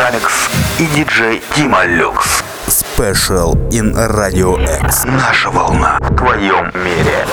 [0.00, 0.48] Рамикс
[0.78, 2.42] и диджей Дима Люкс.
[2.68, 5.04] Special in Radio X.
[5.04, 7.26] Наша волна в твоем мире.